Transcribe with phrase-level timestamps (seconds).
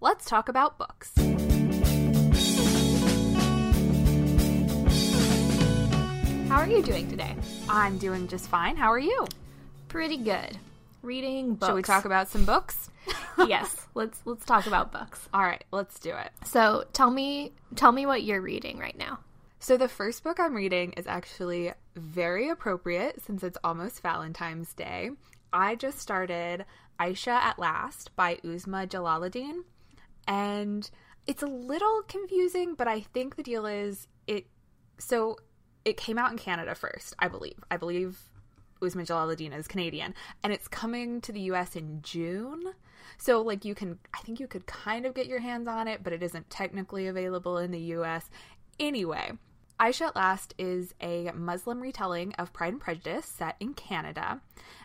[0.00, 1.12] let's talk about books.
[6.48, 7.36] How are you doing today?
[7.68, 8.76] I'm doing just fine.
[8.76, 9.26] How are you?
[9.88, 10.58] Pretty good.
[11.02, 11.68] Reading books.
[11.68, 12.90] Shall we talk about some books?
[13.46, 15.28] yes, let's let's talk about books.
[15.32, 16.30] All right, let's do it.
[16.44, 19.20] So, tell me tell me what you're reading right now.
[19.60, 25.10] So the first book I'm reading is actually very appropriate since it's almost Valentine's Day.
[25.52, 26.64] I just started
[26.98, 29.64] Ayesha at Last by Uzma Jalaluddin,
[30.28, 30.88] and
[31.26, 34.46] it's a little confusing, but I think the deal is it
[34.98, 35.38] so
[35.84, 37.64] it came out in Canada first, I believe.
[37.70, 38.18] I believe
[38.80, 40.14] Uzma Jalaluddin is Canadian,
[40.44, 42.74] and it's coming to the US in June.
[43.16, 46.04] So, like, you can, I think you could kind of get your hands on it,
[46.04, 48.30] but it isn't technically available in the US.
[48.78, 49.32] Anyway,
[49.80, 54.40] Ayesha at Last is a Muslim retelling of Pride and Prejudice set in Canada.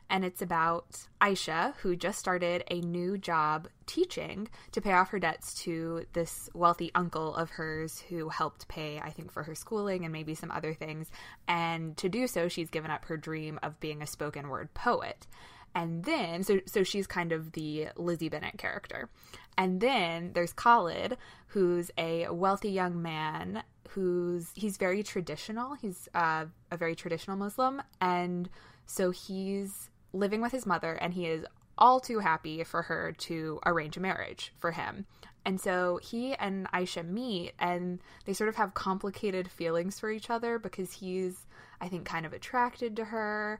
[0.07, 5.17] And it's about Ayesha, who just started a new job teaching to pay off her
[5.17, 10.03] debts to this wealthy uncle of hers who helped pay, I think, for her schooling
[10.03, 11.09] and maybe some other things.
[11.47, 15.25] And to do so, she's given up her dream of being a spoken word poet.
[15.73, 19.09] And then, so so she's kind of the Lizzie Bennet character.
[19.57, 25.75] And then there's Khalid, who's a wealthy young man who's he's very traditional.
[25.75, 28.49] He's uh, a very traditional Muslim, and
[28.85, 31.45] so he's living with his mother, and he is
[31.77, 35.05] all too happy for her to arrange a marriage for him.
[35.45, 40.29] And so he and Ayesha meet, and they sort of have complicated feelings for each
[40.29, 41.45] other because he's,
[41.81, 43.59] I think, kind of attracted to her,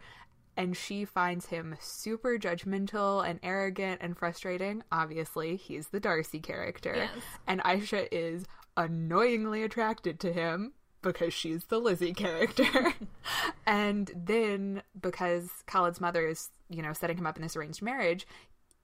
[0.56, 4.84] and she finds him super judgmental and arrogant and frustrating.
[4.92, 6.94] Obviously, he's the Darcy character.
[6.96, 7.24] Yes.
[7.48, 12.94] And Ayesha is annoyingly attracted to him because she's the Lizzie character.
[13.68, 18.26] and then because Khalid's mother is, you know, setting him up in this arranged marriage,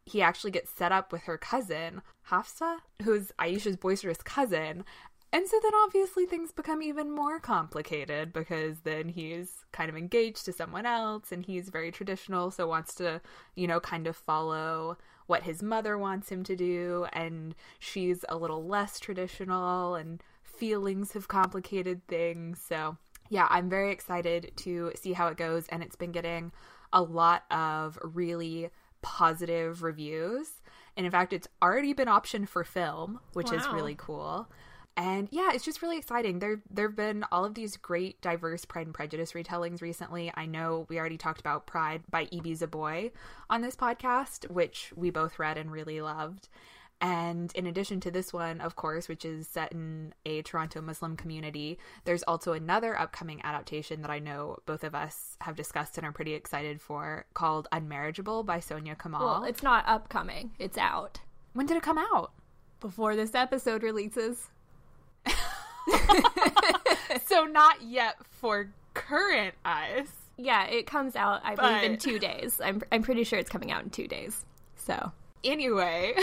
[0.06, 4.84] he actually gets set up with her cousin, Hafsa, who's Ayesha's boisterous cousin.
[5.32, 10.46] And so then obviously things become even more complicated because then he's kind of engaged
[10.46, 13.22] to someone else and he's very traditional, so wants to,
[13.56, 14.98] you know, kind of follow
[15.30, 17.06] what his mother wants him to do.
[17.14, 22.60] And she's a little less traditional and feelings have complicated things.
[22.68, 22.98] So
[23.30, 25.68] yeah, I'm very excited to see how it goes.
[25.70, 26.52] And it's been getting
[26.92, 28.70] a lot of really
[29.04, 30.62] positive reviews.
[30.98, 34.50] And in fact, it's already been optioned for film, which is really cool.
[34.98, 36.40] And yeah, it's just really exciting.
[36.40, 40.32] There there've been all of these great diverse Pride and Prejudice retellings recently.
[40.36, 43.12] I know we already talked about Pride by Ibi Zoboi
[43.50, 46.50] on this podcast, which we both read and really loved.
[47.02, 51.16] And in addition to this one, of course, which is set in a Toronto Muslim
[51.16, 56.06] community, there's also another upcoming adaptation that I know both of us have discussed and
[56.06, 59.26] are pretty excited for called Unmarriageable by Soniah Kamal.
[59.26, 60.52] Well, it's not upcoming.
[60.60, 61.22] It's out
[61.54, 62.34] when did it come out?
[62.80, 64.50] before this episode releases.
[67.28, 70.08] so not yet for current eyes.
[70.38, 72.62] Yeah, it comes out I believe in 2 days.
[72.64, 74.46] I'm I'm pretty sure it's coming out in 2 days.
[74.76, 75.12] So,
[75.44, 76.14] Anyway,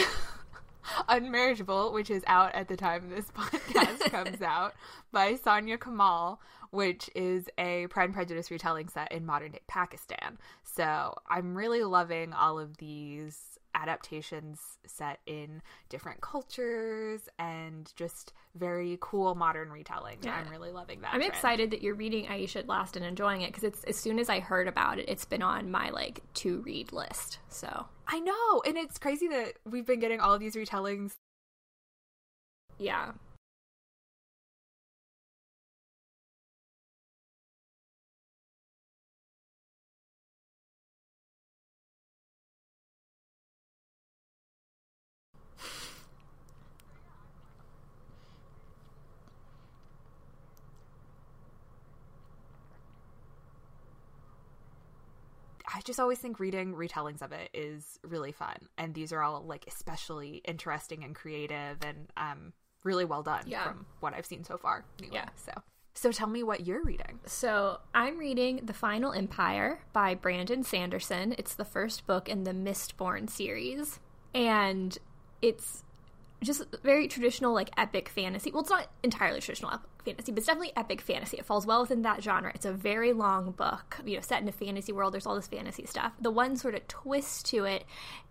[1.09, 4.75] Unmarriageable, which is out at the time this podcast comes out,
[5.12, 6.41] by Soniah Kamal,
[6.71, 10.38] which is a Pride and Prejudice retelling set in modern day Pakistan.
[10.62, 15.60] So I'm really loving all of these adaptations set in
[15.91, 20.19] different cultures and just very cool modern retelling.
[20.22, 20.34] Yeah.
[20.34, 21.12] I'm really loving that.
[21.12, 21.32] I'm trend.
[21.32, 24.31] excited that you're reading Ayesha at Last and enjoying it because it's as soon as
[24.31, 27.38] I heard about it, it's been on my like to read list.
[27.50, 31.12] So I know, and it's crazy that we've been getting all of these retellings
[32.78, 33.12] yeah,
[55.76, 59.42] I just always think reading retellings of it is really fun, and these are all
[59.42, 62.52] like especially interesting and creative, and um,
[62.82, 63.64] really well done Yeah.
[63.64, 64.84] from what I've seen so far.
[64.99, 65.28] Anyway, Yeah.
[65.37, 65.52] So,
[65.93, 67.20] so tell me what you're reading.
[67.26, 71.34] So I'm reading The Final Empire by Brandon Sanderson.
[71.37, 74.00] It's the first book in the Mistborn series.
[74.34, 74.96] And
[75.43, 75.84] it's
[76.43, 78.50] just very traditional, like epic fantasy.
[78.50, 81.38] Well, it's not entirely traditional epic fantasy, but it's definitely epic fantasy.
[81.38, 82.53] It falls well within that genre.
[82.55, 85.15] It's a very long book, you know, set in a fantasy world.
[85.15, 86.12] There's all this fantasy stuff.
[86.21, 87.85] The one sort of twist to it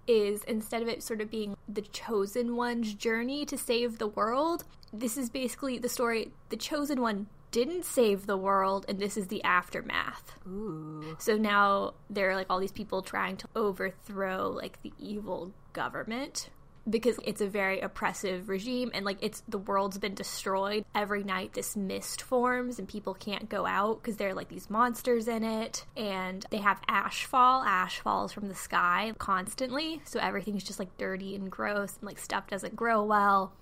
[0.08, 4.64] is instead of it sort of being the chosen one's journey to save the world,
[4.94, 9.28] this is basically the story the chosen one didn't save the world and this is
[9.28, 10.38] the aftermath.
[10.46, 15.54] Ooh, So now there are like all these people trying to overthrow like the evil
[15.72, 16.50] government
[16.90, 20.86] because it's a very oppressive regime and like it's the world's been destroyed.
[20.94, 24.70] Every night this mist forms and people can't go out because there are like these
[24.70, 27.64] monsters in it and they have ash fall.
[27.64, 30.02] Ash falls from the sky constantly.
[30.06, 33.54] So everything's just like dirty and gross and like stuff doesn't grow well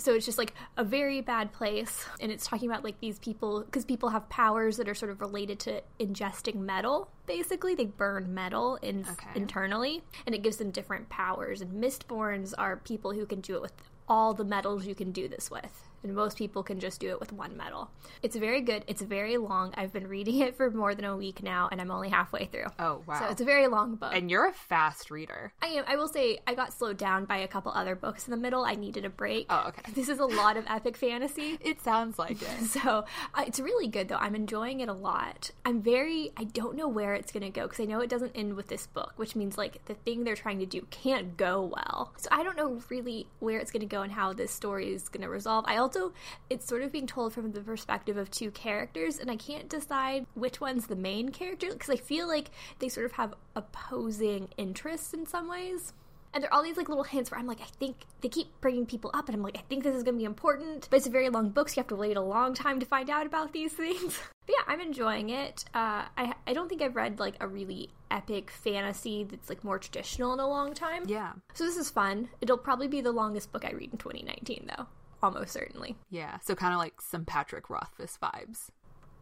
[0.00, 3.62] so it's just like a very bad place and it's talking about like these people
[3.64, 8.32] because people have powers that are sort of related to ingesting metal basically they burn
[8.34, 9.28] metal in, Okay.
[9.34, 13.62] internally and it gives them different powers and mistborns are people who can do it
[13.62, 13.72] with
[14.10, 17.20] all the metals you can do this with and most people can just do it
[17.20, 17.90] with one metal
[18.22, 21.42] it's very good it's very long i've been reading it for more than a week
[21.42, 23.18] now and i'm only halfway through Oh, wow.
[23.20, 25.52] so it's a very long book and you're a fast reader.
[25.62, 25.84] I am.
[25.86, 28.64] I will say I got slowed down by a couple other books in the middle.
[28.64, 29.46] I needed a break.
[29.50, 29.92] Oh, okay.
[29.92, 31.58] This is a lot of epic fantasy.
[31.70, 32.48] It sounds like it.
[32.66, 33.04] So
[33.34, 34.16] uh, it's really good though.
[34.16, 35.50] I'm enjoying it a lot.
[35.64, 36.30] I'm very.
[36.36, 38.68] I don't know where it's going to go because I know it doesn't end with
[38.68, 42.12] this book, which means like the thing they're trying to do can't go well.
[42.16, 45.08] So I don't know really where it's going to go and how this story is
[45.08, 45.64] going to resolve.
[45.68, 46.12] I also
[46.48, 50.26] it's sort of being told from the perspective of two characters, and I can't decide
[50.34, 55.14] which one's the main character because I feel like they sort of have opposing interests
[55.14, 55.92] in some ways.
[56.32, 58.60] And there are all these like little hints where I'm like, I think they keep
[58.60, 60.86] bringing people up, and I'm like, I think this is going to be important.
[60.90, 62.86] But it's a very long book, so you have to wait a long time to
[62.86, 64.18] find out about these things.
[64.46, 65.64] but yeah, I'm enjoying it.
[65.74, 69.78] Uh, I I don't think I've read like a really epic fantasy that's like more
[69.78, 71.04] traditional in a long time.
[71.06, 71.32] Yeah.
[71.54, 72.28] So this is fun.
[72.40, 74.86] It'll probably be the longest book I read in 2019, though.
[75.22, 75.96] Almost certainly.
[76.10, 76.38] Yeah.
[76.42, 78.70] So kind of like some Patrick Rothfuss vibes.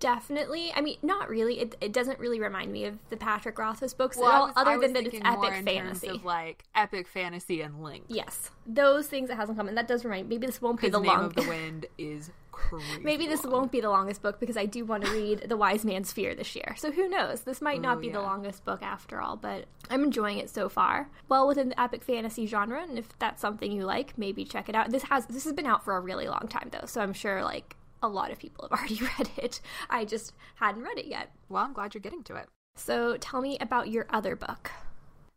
[0.01, 0.73] Definitely.
[0.75, 1.61] I mean, not really.
[1.61, 4.53] It, it doesn't really remind me of the Patrick Rothfuss books Well, at all, was-
[4.57, 6.09] other than that it's epic fantasy.
[6.09, 8.05] of like epic fantasy and Link.
[8.09, 9.71] Yes, those things it has in common.
[9.71, 10.29] And that does remind.
[10.29, 11.25] Maybe this won't be the Name long.
[11.25, 13.01] of the Wind is crazy.
[13.03, 13.53] Maybe this long.
[13.53, 16.35] won't be the longest book because I do want to read The Wise Man's Fear
[16.35, 16.75] this year.
[16.77, 17.43] So who knows?
[17.43, 20.69] This might not Ooh, be the longest book after all, but I'm enjoying it so
[20.69, 21.09] far.
[21.29, 24.75] Well within the epic fantasy genre, and if that's something you like, maybe check it
[24.75, 24.91] out.
[24.91, 27.43] This has this has been out for a really long time though, so I'm sure
[27.45, 29.61] like a lot of people have already read it.
[29.91, 31.31] I just hadn't read it yet.
[31.49, 32.49] Well, I'm glad you're getting to it.
[32.77, 34.71] So tell me about your other book.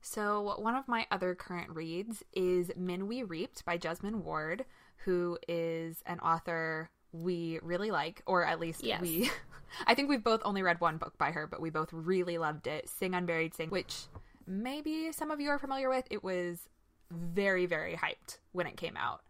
[0.03, 4.65] So, one of my other current reads is Men We Reaped by Jesmyn Ward,
[5.05, 8.99] who is an author we really like, or at least Yes.
[9.01, 9.29] we.
[9.87, 12.65] I think we've both only read one book by her, but we both really loved
[12.67, 14.05] it Sing Unburied Sing, which
[14.47, 16.05] maybe some of you are familiar with.
[16.09, 16.67] It was
[17.11, 19.21] very, very hyped when it came out.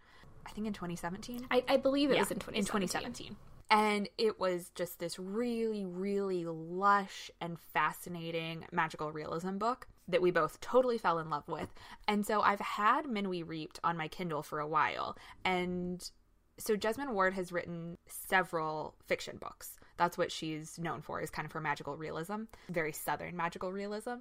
[0.46, 1.48] I think in 2017.
[1.52, 2.88] I, I believe it Yeah, was in 2017.
[2.90, 3.36] 2017.
[3.70, 10.30] And it was just this really, really lush and fascinating magical realism book that we
[10.30, 11.74] both totally fell in love with.
[12.06, 15.18] And so I've had Men We Reaped on my Kindle for a while.
[15.46, 16.04] And
[16.58, 19.80] so Jesmyn Ward has written several fiction books.
[19.96, 24.16] That's what she's known for, is kind of her magical realism, very southern magical realism.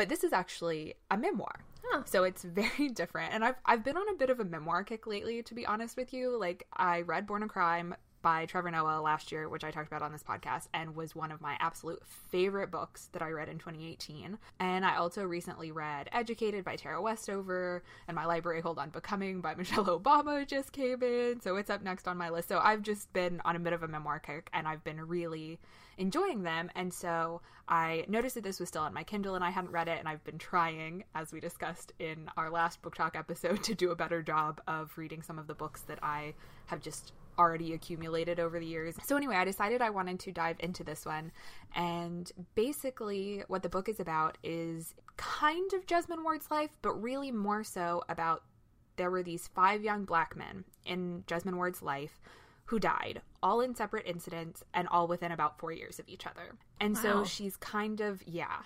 [0.00, 1.60] But this is actually a memoir.
[1.84, 2.04] Huh.
[2.06, 3.34] So it's very different.
[3.34, 5.94] And I've I've been on a bit of a memoir kick lately, to be honest
[5.98, 6.40] with you.
[6.40, 10.02] Like I read Born a Crime by Trevor Noah last year, which I talked about
[10.02, 13.58] on this podcast, and was one of my absolute favorite books that I read in
[13.58, 14.38] 2018.
[14.58, 19.40] And I also recently read Educated by Tara Westover, and my library hold on Becoming
[19.40, 21.40] by Michelle Obama just came in.
[21.40, 22.48] So it's up next on my list.
[22.48, 25.58] So I've just been on a bit of a memoir kick, and I've been really
[26.00, 26.70] enjoying them.
[26.74, 29.86] And so I noticed that this was still on my Kindle and I hadn't read
[29.86, 29.98] it.
[29.98, 33.90] And I've been trying, as we discussed in our last book talk episode, to do
[33.90, 36.34] a better job of reading some of the books that I
[36.66, 38.94] have just already accumulated over the years.
[39.04, 41.32] So, anyway, I decided I wanted to dive into this one.
[41.74, 47.32] And basically, what the book is about is kind of Jesmyn Ward's life, but really
[47.32, 48.42] more so about
[48.96, 52.20] there were these five young black men in Jesmyn Ward's life
[52.66, 56.54] who died, all in separate incidents and all within about four years of each other.
[56.80, 58.58] And so she's kind of, yeah,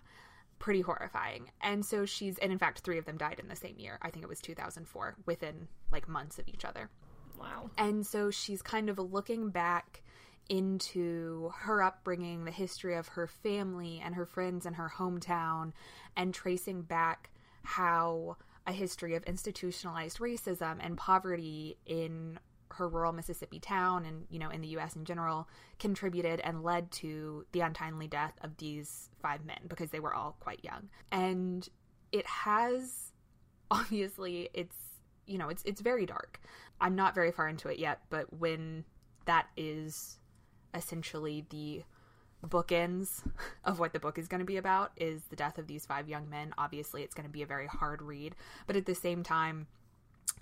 [0.59, 1.50] pretty horrifying.
[1.62, 3.99] And so she's, and in fact, three of them died in the same year.
[4.02, 6.90] I think it was 2004, within like months of each other.
[7.38, 7.71] Wow.
[7.76, 10.03] And so she's kind of looking back
[10.49, 15.73] into her upbringing, the history of her family and her friends and her hometown,
[16.17, 17.31] and tracing back
[17.62, 18.37] how
[18.67, 22.38] a history of institutionalized racism and poverty in
[22.71, 25.49] her rural Mississippi town and, you know, in the US in general
[25.79, 30.37] contributed and led to the untimely death of these five men because they were all
[30.41, 30.88] quite young.
[31.12, 31.69] And
[32.12, 33.12] it has
[33.71, 34.76] obviously it's
[35.26, 36.38] you know, it's it's very dark.
[36.81, 38.85] I'm not very far into it yet, but when
[39.26, 40.19] that is
[40.75, 41.83] essentially the
[42.47, 43.23] bookends
[43.64, 46.09] of what the book is going to be about is the death of these five
[46.09, 46.52] young men.
[46.59, 48.35] Obviously, it's going to be a very hard read,
[48.66, 49.66] but at the same time,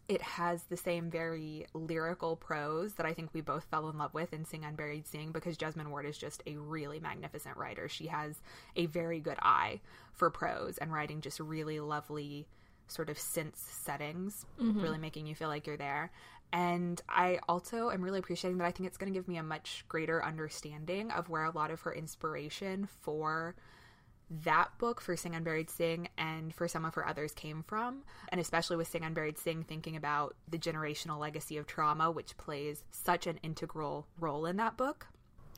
[0.09, 4.13] it has the same very lyrical prose that I think we both fell in love
[4.15, 7.89] with in Sing Unburied Sing because Jesmyn Ward is just a really magnificent writer.
[7.89, 8.41] She has
[8.77, 9.81] a very good eye
[10.13, 12.47] for prose and writing just really lovely
[12.89, 14.81] sort of synth settings, mm-hmm.
[14.81, 16.11] really making you feel like you're there.
[16.53, 19.43] And I also am really appreciating that I think it's going to give me a
[19.43, 23.55] much greater understanding of where a lot of her inspiration for
[24.45, 28.03] that book for Sing Unburied Sing and for some of her others came from.
[28.29, 32.85] And especially with Sing Unburied Sing, thinking about the generational legacy of trauma, which plays
[32.91, 35.07] such an integral role in that book.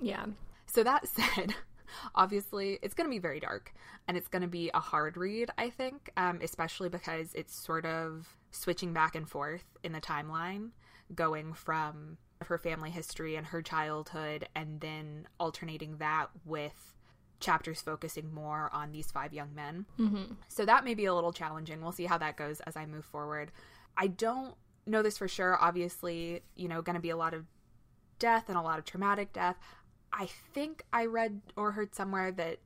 [0.01, 0.27] Yeah.
[0.67, 1.55] So that said,
[2.15, 3.73] obviously it's going to be very dark
[4.09, 7.87] and it's going to be a hard read, I think, um, especially because it's sort
[7.87, 10.71] of switching back and forth in the timeline,
[11.15, 16.95] going from her family history and her childhood, and then alternating that with
[17.41, 19.87] chapters focusing more on these five young men.
[19.99, 20.35] Mm-hmm.
[20.49, 21.83] So that may be a little challenging.
[21.83, 23.53] We'll see how that goes as I move forward.
[23.97, 24.55] I don't
[24.87, 25.59] know this for sure.
[25.61, 27.45] Obviously, you know, going to be a lot of
[28.19, 29.57] death and a lot of traumatic death.
[30.15, 32.59] I think I read or heard somewhere that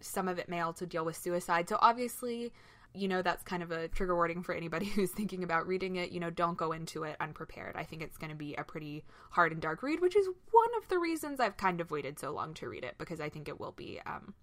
[0.00, 1.68] some of it may also deal with suicide.
[1.68, 2.52] So obviously,
[2.94, 6.12] you know, that's kind of a trigger warning for anybody who's thinking about reading it.
[6.12, 7.74] You know, don't go into it unprepared.
[7.76, 10.68] I think it's going to be a pretty hard and dark read, which is one
[10.76, 13.48] of the reasons I've kind of waited so long to read it because I think
[13.48, 14.34] it will be um,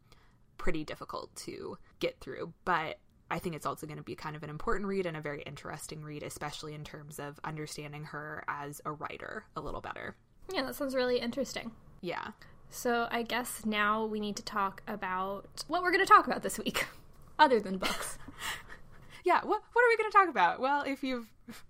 [0.57, 2.53] pretty difficult to get through.
[2.65, 2.97] But
[3.29, 5.43] I think it's also going to be kind of an important read and a very
[5.43, 10.15] interesting read, especially in terms of understanding her as a writer a little better.
[10.51, 11.71] Yeah, that sounds really interesting.
[12.01, 12.31] Yeah.
[12.69, 16.43] So I guess now we need to talk about what we're going to talk about
[16.43, 16.85] this week,
[17.39, 18.17] other than books.
[19.23, 20.59] yeah, what what are we going to talk about?
[20.59, 21.27] Well, if you've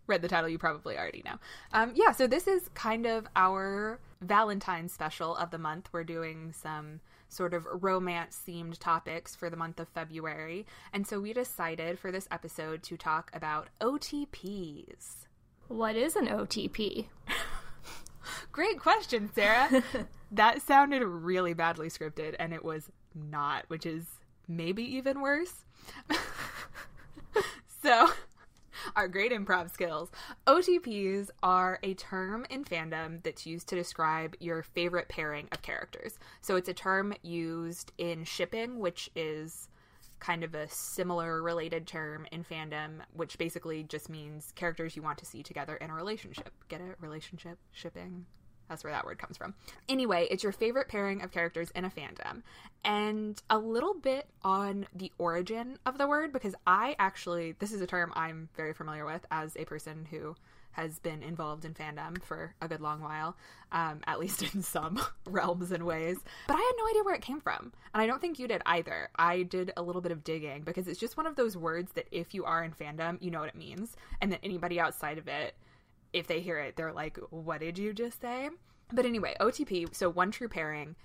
[0.08, 1.36] read the title, you probably already know.
[1.72, 5.90] Um, yeah, so this is kind of our Valentine's special of the month.
[5.92, 11.20] We're doing some sort of romance themed topics for the month of February, and so
[11.20, 15.28] we decided for this episode to talk about OTPs.
[15.68, 17.06] what is an OTP?
[18.52, 19.84] Great question, Sarah.
[20.32, 24.06] That sounded really badly scripted, and it was not, which is
[24.48, 25.66] maybe even worse.
[27.82, 28.10] so,
[28.96, 30.12] our great improv skills.
[30.46, 36.20] OTPs are a term in fandom that's used to describe your favorite pairing of characters.
[36.42, 39.70] So, it's a term used in shipping, which is
[40.20, 45.18] kind of a similar related term in fandom, which basically just means characters you want
[45.20, 46.52] to see together in a relationship.
[46.70, 46.96] Get it?
[47.00, 47.60] Relationship?
[47.72, 48.26] Shipping?
[48.70, 49.54] That's where that word comes from.
[49.88, 52.44] Anyway, it's your favorite pairing of characters in a fandom.
[52.84, 57.82] And a little bit on the origin of the word, because I actually, this is
[57.82, 60.36] a term I'm very familiar with as a person who
[60.78, 63.36] has been involved in fandom for a good long while,
[63.72, 66.18] um, at least in some realms and ways.
[66.48, 67.74] But I had no idea where it came from.
[67.94, 69.10] And I don't think you did either.
[69.16, 72.08] I did a little bit of digging because it's just one of those words that
[72.12, 73.98] if you are in fandom, you know what it means.
[74.22, 75.56] And that anybody outside of it,
[76.14, 78.50] if they hear it, they're like, what did you just say?
[78.92, 80.96] But anyway, OTP, so one true pairing.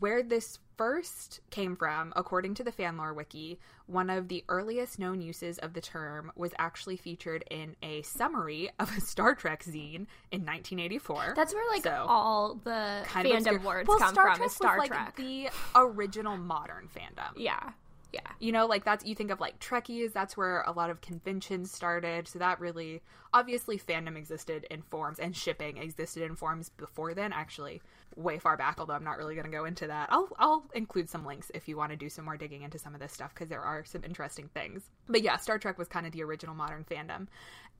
[0.00, 5.20] Where this first came from, according to the Fanlore Wiki, one of the earliest known
[5.20, 10.06] uses of the term was actually featured in a summary of a Star Trek zine
[10.32, 11.34] in 1984.
[11.36, 14.36] That's where like So, all the kind of fandom obscure- words well, come Star from
[14.38, 15.00] Trek Star was, Trek.
[15.06, 17.32] like the original modern fandom.
[17.36, 17.70] yeah.
[18.16, 18.32] Yeah.
[18.40, 21.70] You know, like that's you think of like Trekkies, that's where a lot of conventions
[21.70, 22.26] started.
[22.26, 23.02] So that really
[23.34, 27.82] obviously fandom existed in forms and shipping existed in forms before then, actually
[28.14, 30.08] way far back, although I'm not really gonna go into that.
[30.10, 32.94] I'll I'll include some links if you want to do some more digging into some
[32.94, 34.88] of this stuff because there are some interesting things.
[35.08, 37.26] But yeah, Star Trek was kind of the original modern fandom.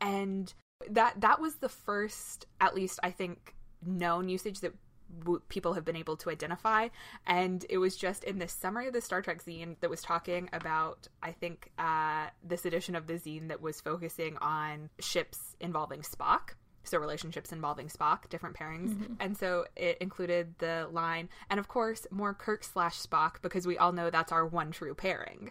[0.03, 0.53] And
[0.91, 4.75] that that was the first, at least I think, known usage that
[5.21, 6.89] w- people have been able to identify.
[7.27, 10.49] And it was just in this summary of the Star Trek zine that was talking
[10.53, 16.01] about, I think, uh, this edition of the zine that was focusing on ships involving
[16.01, 16.55] Spock.
[16.85, 22.07] So relationships involving Spock, different pairings, and so it included the line, and of course
[22.13, 25.51] more Kirk slash Spock because we all know that's our one true pairing.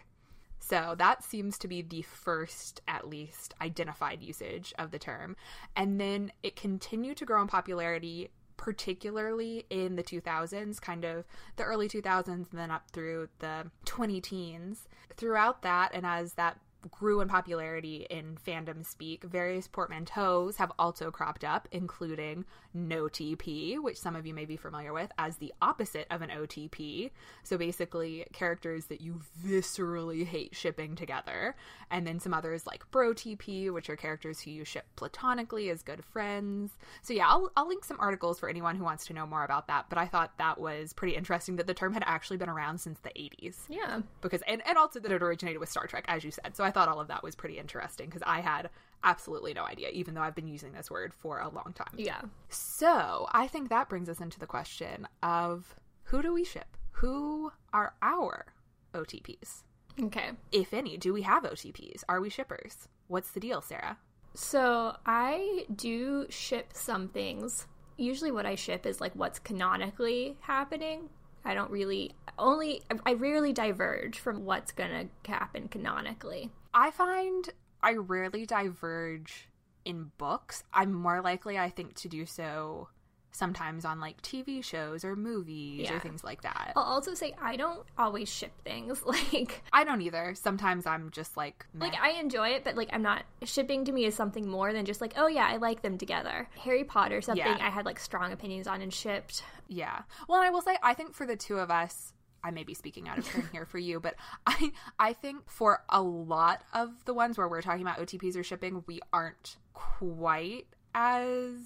[0.60, 5.36] So that seems to be the first, at least, identified usage of the term.
[5.76, 11.24] And then it continued to grow in popularity, particularly in the 2000s, kind of
[11.56, 14.88] the early 2000s, and then up through the 20 teens.
[15.16, 16.58] Throughout that, and as that
[16.90, 23.80] grew in popularity in fandom speak, various portmanteaus have also cropped up, including no TP,
[23.82, 27.10] which some of you may be familiar with as the opposite of an OTP.
[27.42, 31.54] So basically, characters that you viscerally hate shipping together.
[31.90, 35.82] And then some others like Bro TP, which are characters who you ship platonically as
[35.82, 36.72] good friends.
[37.02, 39.68] So yeah, I'll, I'll link some articles for anyone who wants to know more about
[39.68, 39.86] that.
[39.88, 42.98] But I thought that was pretty interesting that the term had actually been around since
[43.00, 44.00] the 80s Yeah.
[44.20, 46.56] because and, and also that it originated with Star Trek, as you said.
[46.56, 48.70] So I thought all of that was pretty interesting because I had
[49.04, 51.94] absolutely no idea, even though I've been using this word for a long time.
[51.96, 52.20] Yeah.
[52.48, 56.76] So I think that brings us into the question of who do we ship?
[56.92, 58.46] Who are our
[58.94, 59.62] OTPs?
[60.02, 60.30] Okay.
[60.52, 62.02] If any, do we have OTPs?
[62.08, 62.88] Are we shippers?
[63.08, 63.98] what's the deal, Sarah?
[64.34, 67.66] So I do ship some things.
[67.96, 71.08] Usually, what I ship is like what's canonically happening.
[71.46, 76.50] I don't really only I rarely diverge from what's gonna happen canonically.
[76.74, 77.48] I find
[77.82, 79.48] I rarely diverge
[79.84, 80.64] in books.
[80.74, 82.88] I'm more likely, I think, to do so
[83.36, 85.96] sometimes on like TV shows or movies Yeah.
[85.96, 86.72] or things like that.
[86.74, 89.02] I'll also say I don't always ship things.
[89.06, 90.34] Like I don't either.
[90.34, 91.86] Sometimes I'm just like, meh.
[91.86, 94.84] like I enjoy it, but like I'm not shipping to me is something more than
[94.86, 96.48] just like, oh yeah, I like them together.
[96.64, 97.58] Harry Potter, something Yeah.
[97.60, 99.42] I had like strong opinions on and shipped.
[99.68, 100.02] Yeah.
[100.28, 102.12] Well, and I will say, I think for the two of us,
[102.42, 104.14] I may be speaking out of turn here for you, but
[104.46, 108.42] I I think for a lot of the ones where we're talking about OTPs or
[108.44, 111.56] shipping, we aren't quite as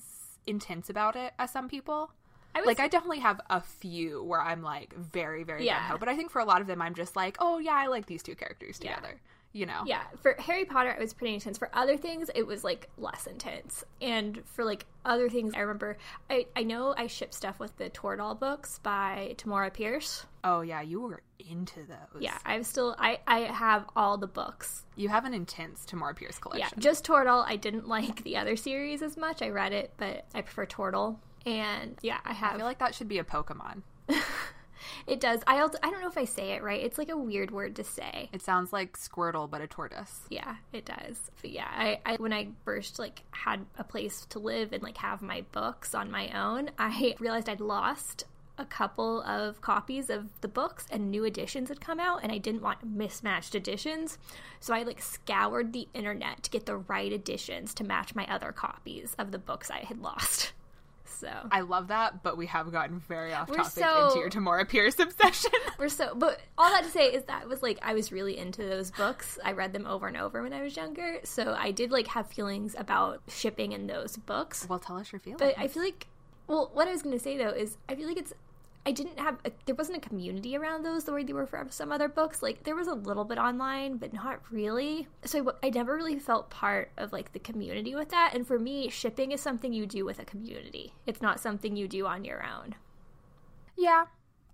[0.46, 2.10] intense about it as some people.
[2.54, 5.78] I would Like I definitely have a few where I'm like very very Yeah.
[5.78, 7.74] gung ho, but I think for a lot of them I'm just like, oh yeah,
[7.74, 8.98] I like these two characters Yeah.
[9.52, 9.82] You know?
[9.84, 11.58] Yeah, for Harry Potter, it was pretty intense.
[11.58, 13.82] For other things, it was like less intense.
[14.00, 17.90] And for like other things, I remember I, I know I shipped stuff with the
[17.90, 20.24] Tortall books by Tamora Pierce.
[20.44, 22.22] Oh yeah, you were into those.
[22.22, 24.84] Yeah, I'm still I I have all the books.
[24.94, 26.78] You have an intense Tamora Pierce collection.
[26.78, 27.44] Yeah, just Tortall.
[27.44, 29.42] I didn't like the other series as much.
[29.42, 31.16] I read it, but I prefer Tortall.
[31.44, 32.54] And yeah, I have.
[32.54, 33.82] I feel like that should be a Pokemon.
[35.06, 35.40] it does.
[35.46, 36.82] I also, I don't know if I say it right.
[36.82, 38.28] It's like a weird word to say.
[38.32, 40.20] It sounds like Squirtle, but a tortoise.
[40.28, 41.30] Yeah, it does.
[41.40, 44.98] But yeah, I, I when I first like had a place to live and like
[44.98, 48.24] have my books on my own, I realized I'd lost
[48.60, 52.36] a couple of copies of the books and new editions had come out and I
[52.36, 54.18] didn't want mismatched editions.
[54.60, 58.52] So I like scoured the internet to get the right editions to match my other
[58.52, 60.52] copies of the books I had lost.
[61.10, 64.30] So I love that, but we have gotten very off We're topic so- into your
[64.30, 65.50] Tamora Pierce obsession.
[65.78, 68.62] we're so but all that to say is that was like I was really into
[68.62, 69.38] those books.
[69.44, 71.20] I read them over and over when I was younger.
[71.24, 74.66] So I did like have feelings about shipping in those books.
[74.68, 75.40] well, tell us your feelings.
[75.40, 76.06] But I feel like,
[76.46, 78.32] well, what I was going to say though is I feel like it's,
[78.86, 81.66] I didn't have, a, there wasn't a community around those the way there were for
[81.70, 82.42] some other books.
[82.42, 85.06] Like there was a little bit online, but not really.
[85.24, 88.32] So I, I never really felt part of like the community with that.
[88.34, 90.94] And for me, shipping is something you do with a community.
[91.06, 92.74] It's not something you do on your own.
[93.76, 94.06] yeah,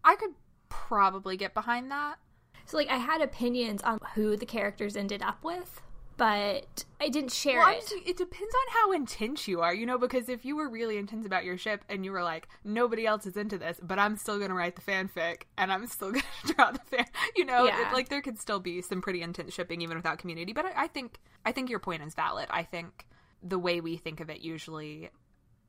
[0.04, 0.34] I could
[0.68, 2.16] probably get behind that.
[2.64, 5.82] So like I had opinions on who the characters ended up with,
[6.16, 7.92] but I didn't share Well, it.
[8.06, 11.26] it depends on how intense you are, you know, because if you were really intense
[11.26, 14.38] about your ship and you were like, nobody else is into this, but I'm still
[14.38, 17.04] going to write the fanfic and I'm still going to draw the fan,
[17.36, 17.90] you know, Yeah.
[17.90, 20.52] it, like there could still be some pretty intense shipping even without community.
[20.52, 22.46] But I, I think, I think your point is valid.
[22.50, 23.06] I think
[23.42, 25.10] the way we think of it usually,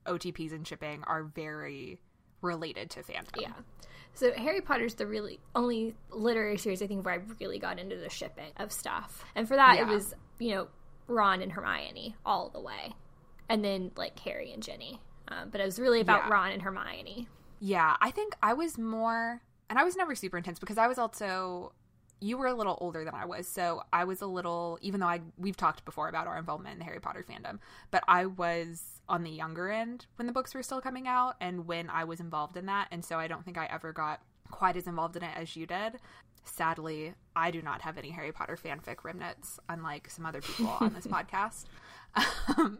[0.05, 1.99] OTPs and shipping are very
[2.41, 3.41] related to fandom.
[3.41, 3.51] Yeah.
[4.13, 7.97] So Harry Potter's the really only literary series I think where I really got into
[7.97, 9.23] the shipping of stuff.
[9.35, 10.67] And for that it was, you know,
[11.07, 12.93] Ron and Hermione all the way.
[13.49, 14.99] And then like Harry and Ginny.
[15.29, 16.33] Um, but it was really about Yeah.
[16.33, 17.27] Ron and Hermione.
[17.59, 20.97] Yeah, I think I was more, and I was never super intense because I was
[20.97, 21.73] also,
[22.21, 25.07] you were a little older than I was, so I was a little, even though
[25.07, 29.01] I we've talked before about our involvement in the Harry Potter fandom, but I was
[29.09, 32.19] on the younger end when the books were still coming out and when I was
[32.19, 34.21] involved in that, and so I don't think I ever got
[34.51, 35.99] quite as involved in it as you did.
[36.47, 40.93] Sadly, I do not have any Harry Potter fanfic remnants, unlike some other people on
[40.93, 41.65] this podcast.
[42.57, 42.79] Um,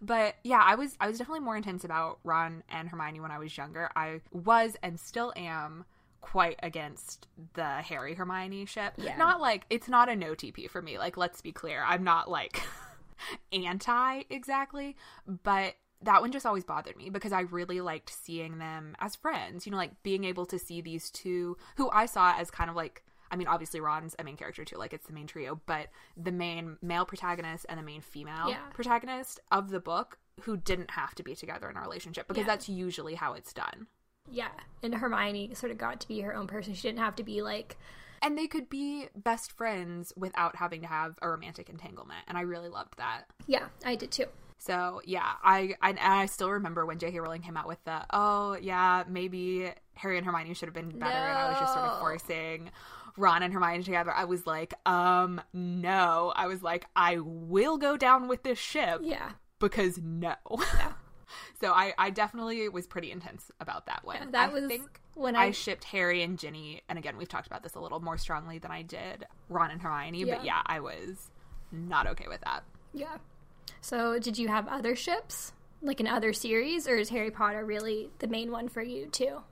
[0.00, 3.38] but yeah, I was I was definitely more intense about Ron and Hermione when I
[3.38, 3.90] was younger.
[3.96, 5.84] I was and still am
[6.20, 8.94] quite against the Harry Hermione ship.
[8.96, 9.16] Yeah.
[9.16, 10.98] Not like it's not a no TP for me.
[10.98, 12.62] Like let's be clear, I'm not like
[13.52, 18.96] anti exactly, but that one just always bothered me because I really liked seeing them
[19.00, 19.66] as friends.
[19.66, 22.76] You know, like being able to see these two who I saw as kind of
[22.76, 25.86] like I mean, obviously Ron's a main character too, like it's the main trio, but
[26.16, 28.58] the main male protagonist and the main female Yeah.
[28.74, 32.46] protagonist of the book who didn't have to be together in a relationship because Yeah.
[32.46, 33.86] that's usually how it's done.
[34.28, 34.50] Yeah.
[34.82, 36.74] And Hermione sort of got to be her own person.
[36.74, 37.76] She didn't have to be like
[38.22, 42.40] And they could be best friends without having to have a romantic entanglement, and I
[42.42, 43.26] really loved that.
[43.46, 44.26] Yeah, I did too.
[44.62, 47.18] So yeah, I I, and I still remember when J.K.
[47.18, 51.16] Rowling came out with the oh yeah maybe Harry and Hermione should have been better,
[51.16, 52.70] and I was just sort of forcing
[53.16, 54.12] Ron and Hermione together.
[54.12, 56.32] I was like, um, no.
[56.36, 59.30] I was like, I will go down with this ship Yeah.
[59.58, 60.34] because no.
[60.50, 60.92] Yeah.
[61.60, 64.30] so I I definitely was pretty intense about that one.
[64.32, 67.46] that I was think when I I shipped Harry and Ginny, and again we've talked
[67.46, 70.24] about this a little more strongly than I did Ron and Hermione.
[70.24, 70.56] But Yeah.
[70.56, 71.30] yeah, I was
[71.72, 72.62] not okay with that.
[72.92, 73.16] Yeah.
[73.80, 75.52] So, did you have other ships,
[75.82, 79.42] like in other series, or is Harry Potter really the main one for you too?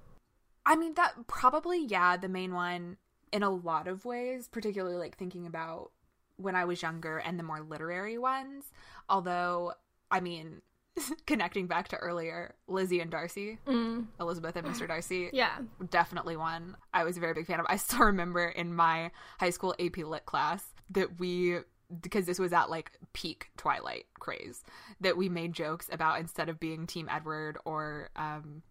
[0.67, 2.99] I mean, that probably, yeah, the main one
[3.33, 5.91] in a lot of ways, particularly like thinking about
[6.37, 8.65] when I was younger and the more literary ones.
[9.09, 9.73] Although,
[10.11, 10.63] I mean,
[11.27, 14.07] connecting back to earlier, Lizzie and Darcy, mm.
[14.21, 14.87] Elizabeth and Mr.
[14.87, 15.59] Darcy, Yeah.
[15.91, 17.67] definitely one I was a very big fan of.
[17.69, 21.59] I still remember in my high school AP Lit class that we
[22.03, 24.63] because this was at like peak Twilight craze
[25.01, 28.63] that we made jokes about instead of being Team Edward or um,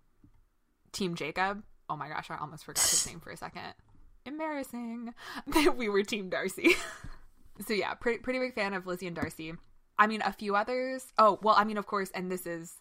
[0.92, 1.64] Team Jacob.
[1.90, 3.74] Oh my gosh, I almost forgot his name for a second.
[4.26, 5.14] Embarrassing
[5.48, 6.76] that we were Team Darcy.
[7.68, 9.54] so yeah, pretty pretty big fan of Lizzie and Darcy.
[9.98, 11.06] I mean, a few others.
[11.18, 12.74] Oh well, I mean, of course, and this is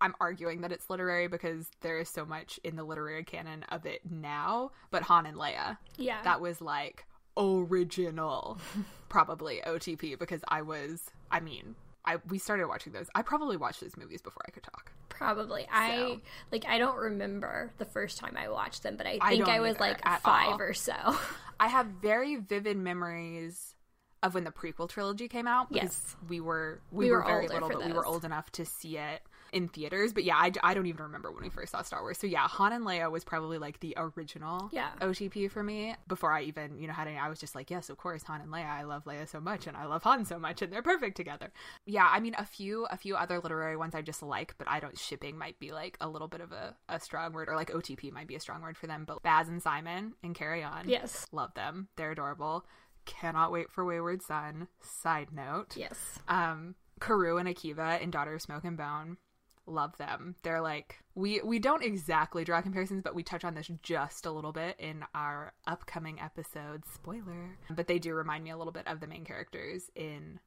[0.00, 3.84] I'm arguing that it's literary because there is so much in the literary canon of
[3.86, 4.70] it now.
[4.90, 6.22] But Han and Leia, Yeah.
[6.22, 8.58] that was like original,
[9.08, 11.02] probably OTP because I was.
[11.30, 13.08] I mean, I we started watching those.
[13.14, 14.92] I probably watched those movies before I could talk.
[15.08, 15.66] Probably.
[15.70, 16.18] I
[16.52, 19.56] like I don't remember the first time I watched them, but I I think I,
[19.56, 20.60] don't was like at 5 all.
[20.60, 20.92] or so.
[21.60, 23.74] I have very vivid memories
[24.22, 26.16] of when the prequel trilogy came out because Yes.
[26.28, 28.98] we were we, We were, were very little, but we were old enough to see
[28.98, 29.22] it
[29.52, 30.12] in theaters.
[30.12, 32.18] But yeah, I, I don't even remember when we first saw Star Wars.
[32.18, 34.90] So yeah, Han and Leia was probably like the original Yeah.
[35.00, 35.94] OTP for me.
[36.08, 38.40] Before I even you know had any, I was just like, yes, of course, Han
[38.40, 38.66] and Leia.
[38.68, 41.52] I love Leia so much, and I love Han so much, and they're perfect together.
[41.84, 44.80] Yeah, I mean a few a few other literary ones I just like, but I
[44.80, 47.70] don't shipping might be like a little bit of a, a strong word, or like
[47.70, 49.04] OTP might be a strong word for them.
[49.06, 51.26] But Baz and Simon and Carry On, Yes.
[51.32, 51.88] love them.
[51.96, 52.64] They're adorable.
[53.04, 54.66] Cannot wait for Wayward Son.
[54.80, 55.76] Side note.
[55.76, 56.18] Yes.
[56.26, 59.16] Um, Karou and Akiva in Daughter of Smoke and Bone.
[59.66, 60.36] Love them.
[60.42, 64.30] They're like we we don't exactly draw comparisons, but we touch on this just a
[64.30, 66.84] little bit in our upcoming episode.
[66.94, 67.58] Spoiler.
[67.70, 70.38] But they do remind me a little bit of the main characters in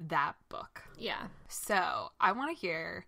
[0.00, 0.82] that book.
[0.98, 1.28] Yeah.
[1.48, 3.06] So I want to hear.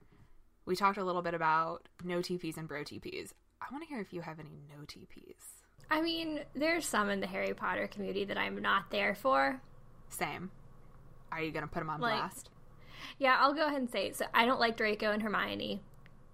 [0.67, 3.33] We talked a little bit about no TPs and bro TPs.
[3.61, 5.61] I want to hear if you have any no TPs.
[5.91, 9.61] I mean, there's some in the Harry Potter community that I'm not there for.
[10.09, 10.51] Same.
[11.33, 12.51] Are you gonna put them on Like, blast?
[13.19, 14.17] Yeah, I'll go ahead and say it.
[14.17, 15.81] So I don't like Draco and Hermione.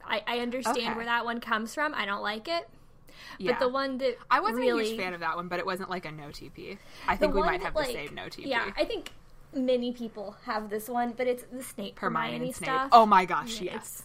[0.05, 0.92] I, I understand Okay.
[0.94, 1.94] where that one comes from.
[1.94, 2.68] I don't like it.
[3.38, 3.52] Yeah.
[3.52, 5.66] But the one that I wasn't really, a huge fan of that one, but it
[5.66, 6.79] wasn't like a no TP.
[7.09, 8.46] I think we might have like- the same no TP.
[8.46, 9.11] Yeah, I think
[9.55, 12.68] many people have this one, but it's the Snape Hermione Hermione, Snape.
[12.68, 12.88] stuff.
[12.92, 14.02] Oh my gosh, Yeah, yes.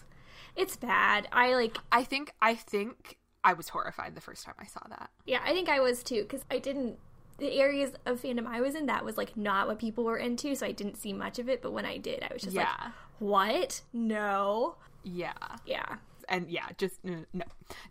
[0.55, 1.27] It's bad.
[1.31, 1.77] I like.
[1.91, 5.09] I think I think I was horrified the first time I saw that.
[5.25, 6.97] Yeah, I think I was too because I didn't.
[7.41, 10.55] The areas of fandom I was in, that was like not what people were into,
[10.55, 11.61] so I didn't see much of it.
[11.61, 12.69] But when I did, I was just Yeah.
[12.79, 13.81] like, "What?
[13.91, 15.33] No." Yeah.
[15.65, 15.97] Yeah.
[16.29, 17.25] And yeah, just no.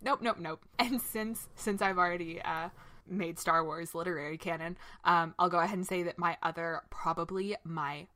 [0.01, 0.61] Nope, nope, nope.
[0.79, 2.69] And since since I've already uh
[3.05, 7.55] made Star Wars literary canon, um I'll go ahead and say that my other probably
[7.63, 8.07] my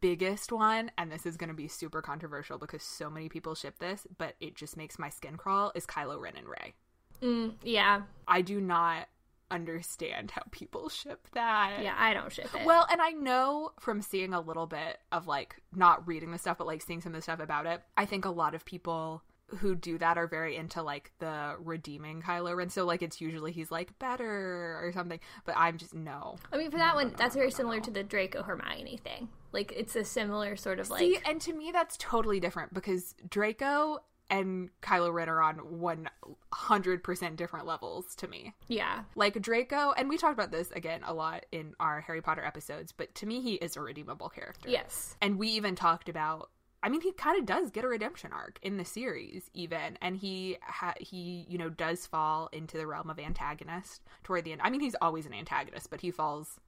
[0.00, 3.78] biggest one and this is going to be super controversial because so many people ship
[3.80, 6.72] this, but it just makes my skin crawl is Kylo Ren and Rey.
[7.20, 8.02] Mm, yeah.
[8.26, 9.08] I do not
[9.50, 11.80] understand how people ship that.
[11.82, 11.94] Yeah.
[11.96, 12.64] I don't ship it.
[12.64, 16.58] Well, and I know from seeing a little bit of like not reading the stuff,
[16.58, 19.22] but like seeing some of the stuff about it, I think a lot of people
[19.58, 22.70] who do that are very into like the redeeming Kylo Ren.
[22.70, 26.36] So like it's usually he's like better or something, but I'm just no.
[26.52, 29.28] I mean, for that one, that's very similar to the Draco Hermione thing.
[29.52, 31.00] Like, it's a similar sort of like.
[31.00, 33.98] See, and to me that's totally different because Draco
[34.30, 35.60] and Kylo Ren are on
[36.52, 38.54] 100% different levels to me.
[38.68, 39.02] yeah.
[39.14, 42.92] Like Draco, and we talked about this again a lot in our Harry Potter episodes,
[42.92, 44.68] but to me he is a redeemable character.
[44.68, 45.16] Yes.
[45.20, 46.50] And we even talked about
[46.82, 50.16] I mean he kind of does get a redemption arc in the series even and
[50.16, 54.62] he ha- he you know does fall into the realm of antagonist toward the end.
[54.64, 56.58] I mean he's always an antagonist, but he falls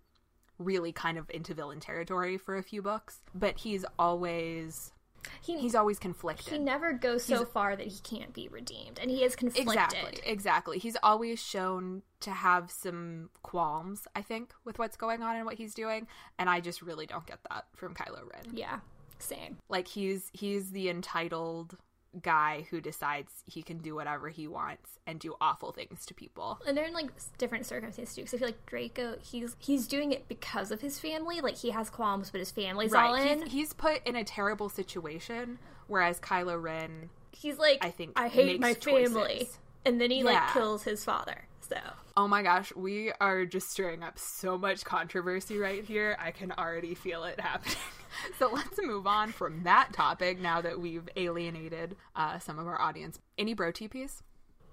[0.58, 4.92] really kind of into villain territory for a few books, but he's always
[5.40, 6.52] He, he's always conflicted.
[6.52, 9.74] he never goes so far that he can't be redeemed, and he is conflicted.
[9.74, 10.78] Exactly, exactly.
[10.78, 15.54] He's always shown to have some qualms, I think, with what's going on and what
[15.54, 16.06] he's doing,
[16.38, 18.54] and I just really don't get that from Kylo Ren.
[18.54, 18.80] Yeah.
[19.18, 19.58] Same.
[19.68, 21.76] Like he's he's the entitled
[22.20, 26.60] guy who decides he can do whatever he wants and do awful things to people.
[26.66, 28.22] And they're in like different circumstances too.
[28.22, 31.40] Because I feel like Draco, he's he's doing it because of his family.
[31.40, 33.42] Like he has qualms, but his family's all in.
[33.42, 38.28] He's, he's put in a terrible situation, whereas Kylo Ren he's like, I think, I
[38.28, 39.58] hate my family, choices.
[39.86, 40.24] and then he Yeah.
[40.24, 41.46] like kills his father.
[41.60, 41.76] So
[42.14, 46.14] Oh my gosh, we are just stirring up so much controversy right here.
[46.20, 47.74] I can already feel it happening.
[48.38, 52.80] so let's move on from that topic now that we've alienated uh, some of our
[52.80, 53.18] audience.
[53.38, 54.22] Any bro TPs?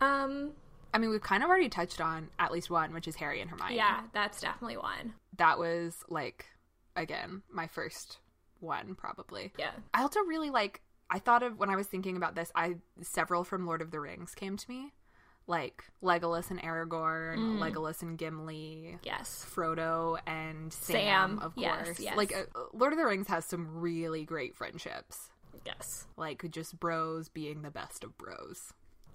[0.01, 0.51] um,
[0.93, 3.49] I mean, we've kind of already touched on at least one, which is Harry and
[3.49, 3.75] Hermione.
[3.75, 5.13] yeah, that's definitely one.
[5.37, 6.47] That was like,
[6.95, 8.17] again, my first
[8.59, 9.53] one, probably.
[9.57, 12.75] Yeah, I also really like, I thought of when I was thinking about this, I
[13.01, 14.93] several from Lord of the Rings came to me.
[15.49, 19.45] Like Legolas and Aragorn, Legolas and Gimli, Yes.
[19.53, 21.99] Frodo and Sam, Sam, of yes, course.
[21.99, 22.15] yes.
[22.15, 25.31] Like uh, Lord of the Rings has some really great friendships.
[25.65, 26.05] Yes.
[26.15, 28.73] Like just bros being the best of bros.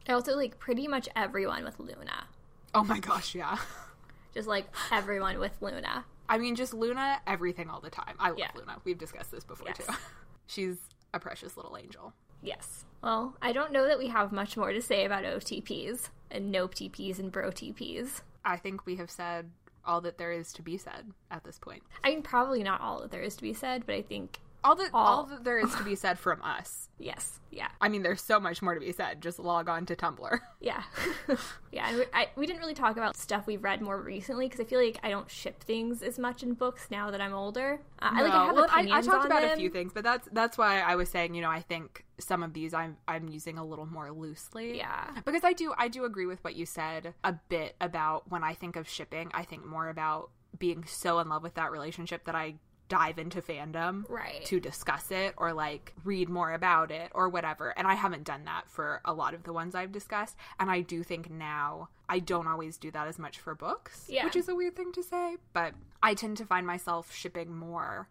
[0.08, 2.26] I also like pretty much everyone with Luna.
[2.74, 3.56] Oh my gosh, yeah.
[4.34, 6.04] Just like everyone with Luna.
[6.28, 8.16] I mean, just Luna, everything all the time.
[8.18, 8.48] I love Yeah.
[8.56, 8.78] Luna.
[8.84, 9.86] We've discussed this before Yes.
[9.86, 9.92] too.
[10.48, 10.76] She's
[11.14, 12.12] a precious little angel.
[12.44, 12.84] Yes.
[13.02, 16.74] Well, I don't know that we have much more to say about OTPs and Nope
[16.74, 18.22] TPs and Bro TPs.
[18.44, 19.50] I think we have said
[19.84, 21.82] all that there is to be said at this point.
[22.02, 24.74] I mean, probably not all that there is to be said, but I think All
[24.76, 25.22] that all, All.
[25.24, 26.88] that there is to be said from us.
[26.98, 29.20] yes, yeah, I mean, there's so much more to be said.
[29.20, 30.40] Just log on to Tumblr.
[30.60, 30.82] yeah,
[31.72, 31.88] yeah.
[31.88, 34.64] And we, I, we didn't really talk about stuff we've read more recently because I
[34.64, 37.78] feel like I don't ship things as much in books now that I'm older.
[38.00, 40.26] Uh, I like I have well, I, I talked about a few things, but that's
[40.32, 43.58] that's why I was saying, you know, I think some of these I'm I'm using
[43.58, 44.78] a little more loosely.
[44.78, 45.10] Yeah.
[45.26, 48.54] Because I do I do agree with what you said a bit about when I
[48.54, 52.34] think of shipping, I think more about being so in love with that relationship that
[52.34, 52.54] I
[52.88, 54.44] dive into fandom Right.
[54.44, 57.70] to discuss it or like read more about it or whatever.
[57.78, 60.36] And I haven't done that for a lot of the ones I've discussed.
[60.60, 64.24] And I do think now I don't always do that as much for books, Yeah.
[64.24, 68.08] which is a weird thing to say, but I tend to find myself shipping more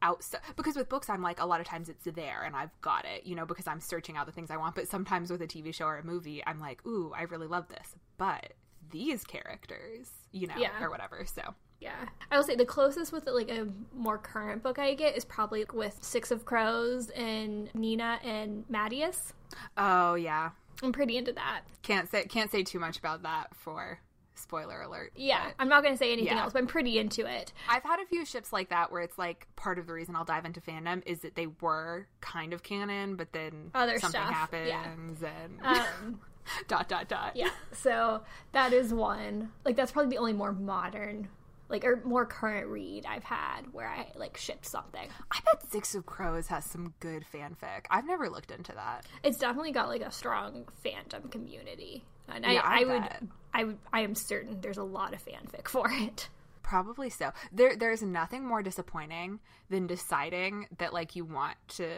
[0.00, 3.04] outside because with books I'm like a lot of times it's there and I've got
[3.04, 4.74] it, you know, because I'm searching out the things I want.
[4.74, 7.68] But sometimes with a TV show or a movie, I'm like, ooh, I really love
[7.68, 8.52] this, but
[8.90, 10.80] these characters, you know, Yeah.
[10.82, 11.24] or whatever.
[11.24, 12.06] So Yeah.
[12.30, 15.64] I will say the closest with like a more current book I get is probably
[15.72, 19.32] with Six of Crows and Nina and Matthias.
[19.76, 20.50] oh yeah,
[20.82, 21.62] I'm pretty into that.
[21.82, 23.98] can't say can't say too much about that for
[24.34, 25.12] spoiler alert.
[25.14, 25.44] Yeah.
[25.44, 26.42] but I'm not going to say anything Yeah.
[26.42, 27.52] else, but I'm pretty into it.
[27.68, 30.24] I've had a few ships like that where it's like part of the reason I'll
[30.24, 34.32] dive into fandom is that they were kind of canon, but then Other something stuff,
[34.34, 34.84] happens yeah.
[34.90, 36.20] and Um,
[36.68, 37.36] dot dot dot.
[37.36, 37.50] yeah.
[37.72, 39.52] So that is one.
[39.64, 41.28] Like that's probably the only more modern,
[41.72, 45.08] like or more current read I've had where I like shipped something.
[45.32, 47.86] I bet Six of Crows has some good fanfic.
[47.90, 49.06] I've never looked into that.
[49.24, 53.28] It's definitely got like a strong fandom community, and Yeah, I I, I would.
[53.54, 56.28] I would, I am certain there's a lot of fanfic for it.
[56.62, 57.32] Probably so.
[57.50, 61.88] There there's nothing more disappointing than deciding that like you want to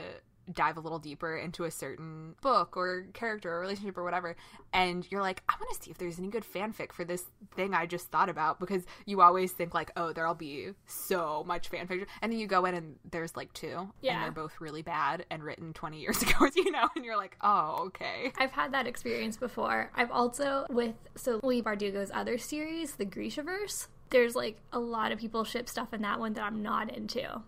[0.53, 4.37] dive a little deeper into a certain book or character or relationship or whatever
[4.73, 7.25] and you're like I want to see if there's any good fanfic for this
[7.57, 11.71] thing I just thought about because you always think like oh there'll be so much
[11.71, 14.15] fanfic and then you go in and there's like two Yeah.
[14.15, 17.37] and they're both really bad and written 20 years ago you know and you're like
[17.41, 19.91] oh okay I've had that experience before.
[19.95, 23.89] I've also with so Leigh Bardugo's other series, the Grishaverse.
[24.11, 27.43] There's like a lot of people ship stuff in that one that I'm not into.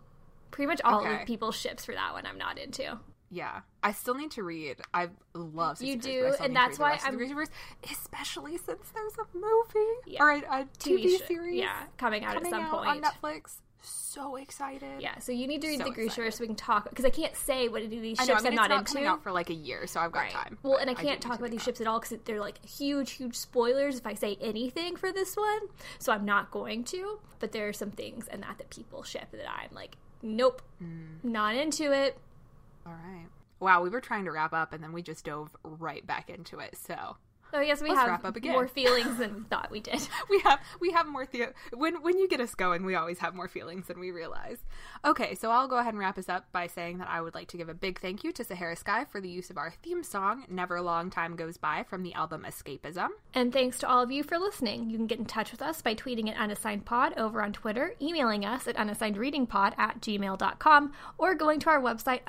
[0.50, 1.20] Pretty much all Okay.
[1.22, 2.98] of people's ships for that one I'm not into.
[3.28, 4.76] Yeah, I still need to read.
[4.94, 7.48] I love You do, Degrees, but I still and that's why I'm- Universe,
[7.90, 10.22] especially since there's a movie Yeah.
[10.22, 12.88] or a, a TV, sh- series, yeah, coming out coming at some out point.
[12.88, 13.56] on Netflix.
[13.82, 15.00] So excited!
[15.00, 16.34] Yeah, so you need to read So the excited.
[16.34, 18.38] so we can talk because I can't say what any of these ships I know.
[18.38, 18.92] I mean, I'm it's not, not into.
[18.94, 20.32] coming out for like a year, so I've got Right.
[20.32, 20.58] time.
[20.64, 23.12] Well, and I can't need talk about these ships at all because they're like huge,
[23.12, 25.60] huge spoilers if I say anything for this one.
[26.00, 27.20] So I'm not going to.
[27.38, 31.22] But there are some things in that that people ship that I'm like, nope, Mm.
[31.24, 32.18] not into it.
[32.86, 33.26] All right.
[33.58, 36.58] Wow, we were trying to wrap up, and then we just dove right back into
[36.58, 36.76] it.
[36.76, 37.16] So
[37.52, 38.52] So yes, we Let's have wrap up again.
[38.52, 40.00] more feelings than we thought we did.
[40.30, 43.34] we have we have more the when when you get us going we always have
[43.34, 44.58] more feelings than we realize
[45.04, 47.48] okay so i'll go ahead and wrap us up by saying that i would like
[47.48, 50.02] to give a big thank you to sahara sky for the use of our theme
[50.02, 54.10] song never long time goes by from the album escapism And thanks to all of
[54.10, 54.88] you for listening.
[54.90, 58.44] You can get in touch with us by tweeting at unassignedpod over on Twitter, emailing
[58.44, 62.20] us at unassignedreadingpod at gmail.com, or going to our website,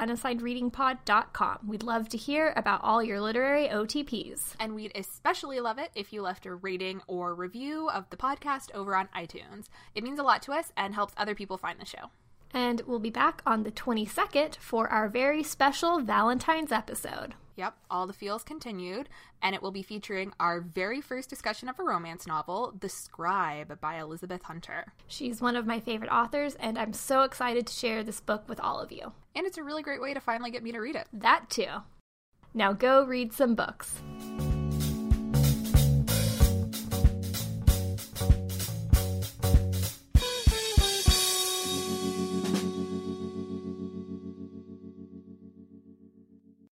[0.71, 1.60] unassignedreadingpod.com.
[1.67, 4.56] We'd love to hear about all your literary OTPs.
[4.60, 8.74] and we'd especially love it if you left a rating or review of the podcast
[8.74, 9.65] over on itunes
[9.96, 12.10] it means a lot to us and helps other people find the show
[12.54, 17.36] And we'll be back on the 22nd for our very special Valentine's episode.
[17.58, 19.10] Yep, all the feels continued,
[19.41, 23.82] and it will be featuring our very first discussion of a romance novel, The Scribe
[23.82, 24.93] by Elizabeth Hunter.
[25.08, 28.60] She's one of my favorite authors, and I'm so excited to share this book with
[28.60, 29.12] all of you.
[29.36, 31.08] And it's a really great way to finally get me to read it.
[31.12, 31.82] That too.
[32.54, 34.02] Now go read some books.